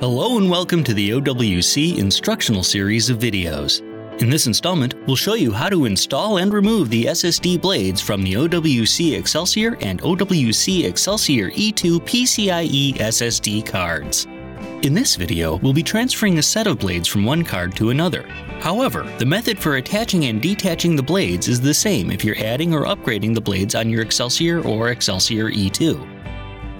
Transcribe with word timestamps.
Hello 0.00 0.38
and 0.38 0.48
welcome 0.48 0.82
to 0.84 0.94
the 0.94 1.10
OWC 1.10 1.98
instructional 1.98 2.62
series 2.62 3.10
of 3.10 3.18
videos. 3.18 3.82
In 4.22 4.30
this 4.30 4.46
installment, 4.46 4.94
we'll 5.06 5.14
show 5.14 5.34
you 5.34 5.52
how 5.52 5.68
to 5.68 5.84
install 5.84 6.38
and 6.38 6.54
remove 6.54 6.88
the 6.88 7.04
SSD 7.04 7.60
blades 7.60 8.00
from 8.00 8.22
the 8.22 8.32
OWC 8.32 9.18
Accelsior 9.18 9.76
and 9.82 10.00
OWC 10.00 10.84
Accelsior 10.84 11.52
E2 11.52 12.00
PCIe 12.00 12.94
SSD 12.94 13.66
cards. 13.66 14.24
In 14.86 14.94
this 14.94 15.16
video, 15.16 15.56
we'll 15.56 15.74
be 15.74 15.82
transferring 15.82 16.38
a 16.38 16.42
set 16.42 16.66
of 16.66 16.78
blades 16.78 17.06
from 17.06 17.26
one 17.26 17.44
card 17.44 17.76
to 17.76 17.90
another. 17.90 18.22
However, 18.62 19.02
the 19.18 19.26
method 19.26 19.58
for 19.58 19.76
attaching 19.76 20.24
and 20.24 20.40
detaching 20.40 20.96
the 20.96 21.02
blades 21.02 21.46
is 21.46 21.60
the 21.60 21.74
same 21.74 22.10
if 22.10 22.24
you're 22.24 22.38
adding 22.38 22.72
or 22.72 22.86
upgrading 22.86 23.34
the 23.34 23.40
blades 23.42 23.74
on 23.74 23.90
your 23.90 24.02
Accelsior 24.02 24.64
or 24.64 24.88
Accelsior 24.88 25.54
E2. 25.54 26.19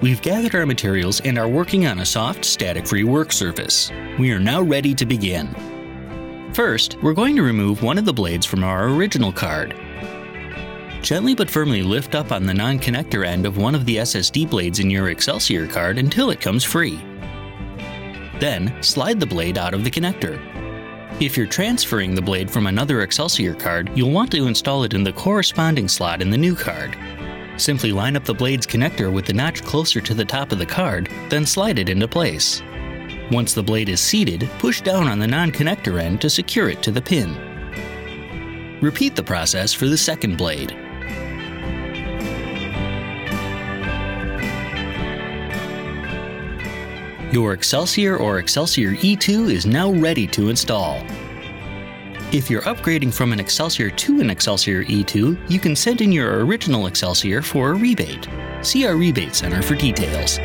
We've 0.01 0.23
gathered 0.23 0.55
our 0.55 0.65
materials 0.65 1.21
and 1.21 1.39
are 1.39 1.49
working 1.49 1.87
on 1.87 1.99
a 1.99 2.07
soft, 2.07 2.47
static-free 2.47 3.05
work 3.05 3.33
surface. 3.33 3.93
We 4.19 4.33
are 4.33 4.41
now 4.41 4.63
ready 4.63 4.95
to 4.95 5.05
begin. 5.05 5.55
First, 6.55 6.97
we're 7.03 7.13
going 7.13 7.37
to 7.37 7.43
remove 7.43 7.83
one 7.83 7.99
of 7.99 8.07
the 8.07 8.13
blades 8.13 8.47
from 8.47 8.65
our 8.65 8.89
original 8.89 9.31
card. 9.31 9.77
Gently 11.03 11.35
but 11.35 11.51
firmly 11.51 11.83
lift 11.83 12.15
up 12.15 12.33
on 12.33 12.47
the 12.47 12.55
non-connector 12.55 13.27
end 13.27 13.45
of 13.45 13.59
one 13.59 13.75
of 13.75 13.85
the 13.85 13.97
SSD 13.97 14.49
blades 14.49 14.79
in 14.79 14.89
your 14.89 15.09
Accelsior 15.09 15.71
card 15.71 15.99
until 15.99 16.31
it 16.31 16.41
comes 16.41 16.65
free. 16.65 16.99
Then, 18.39 18.83
slide 18.83 19.21
the 19.21 19.27
blade 19.27 19.59
out 19.59 19.75
of 19.75 19.85
the 19.85 19.91
connector. 19.91 20.41
If 21.21 21.37
you're 21.37 21.47
transferring 21.47 22.15
the 22.15 22.23
blade 22.23 22.51
from 22.51 22.67
another 22.67 23.07
Accelsior 23.07 23.59
card, 23.59 23.91
you'll 23.95 24.13
want 24.13 24.33
to 24.33 24.47
install 24.47 24.85
it 24.85 24.95
in 24.95 25.05
the 25.05 25.13
corresponding 25.13 25.89
slot 25.89 26.23
in 26.23 26.31
the 26.31 26.39
new 26.39 26.57
card. 26.57 26.97
Simply 27.61 27.93
line 27.93 28.17
up 28.17 28.25
the 28.25 28.33
blade's 28.33 28.67
connector 28.67 29.13
with 29.13 29.27
the 29.27 29.35
notch 29.35 29.63
closer 29.63 30.01
to 30.01 30.15
the 30.15 30.25
top 30.25 30.51
of 30.51 30.59
the 30.59 30.65
card, 30.65 31.11
then 31.29 31.45
slide 31.45 31.79
it 31.79 31.91
into 31.91 32.09
place. 32.09 32.63
Once 33.31 33.53
the 33.53 33.63
blade 33.63 33.91
is 33.91 34.01
seated, 34.01 34.49
push 34.59 34.81
down 34.81 35.09
on 35.09 35.19
the 35.19 35.27
non-connector 35.27 36.01
end 36.01 36.23
to 36.23 36.31
secure 36.31 36.71
it 36.71 36.83
to 36.83 36.91
the 36.91 37.03
pin. 37.03 37.37
Repeat 38.81 39.15
the 39.15 39.23
process 39.23 39.75
for 39.75 39.89
the 39.89 39.99
second 39.99 40.39
blade. 40.39 40.71
Your 47.31 47.55
Accelsior 47.55 48.19
or 48.19 48.41
Accelsior 48.41 48.97
E2 48.97 49.53
is 49.53 49.67
now 49.67 49.93
ready 49.93 50.27
to 50.29 50.49
install. 50.49 51.05
If 52.33 52.49
you're 52.49 52.63
upgrading 52.63 53.13
from 53.13 53.33
an 53.33 53.41
Accelsior 53.41 53.91
to 53.97 54.21
an 54.21 54.29
Accelsior 54.29 54.87
E2, 54.87 55.51
you 55.51 55.59
can 55.59 55.75
send 55.75 56.01
in 56.01 56.13
your 56.13 56.47
original 56.47 56.85
Accelsior 56.85 57.43
for 57.43 57.73
a 57.73 57.75
rebate. 57.75 58.29
See 58.63 58.87
our 58.87 58.95
rebate 58.95 59.35
center 59.35 59.61
for 59.63 59.75
details. 59.75 60.39